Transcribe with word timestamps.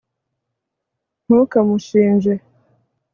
Ntukamushinje 1.25 2.33